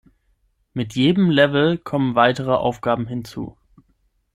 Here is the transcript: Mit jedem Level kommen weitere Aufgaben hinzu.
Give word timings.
Mit 0.73 0.95
jedem 0.95 1.29
Level 1.29 1.77
kommen 1.77 2.15
weitere 2.15 2.53
Aufgaben 2.53 3.05
hinzu. 3.05 3.55